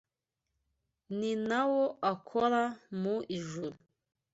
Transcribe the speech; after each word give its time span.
ni 1.17 1.31
na 1.49 1.61
wo 1.71 1.83
akora 2.13 2.63
mu 3.01 3.15
ijuru 3.37 3.77